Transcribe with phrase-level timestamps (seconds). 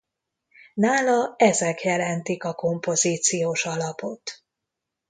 [0.73, 4.43] Nála ezek jelentik a kompozíciós alapot.